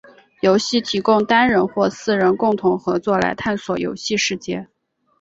[0.41, 4.67] 游戏提供单人或四人共同合作来探索游戏世界。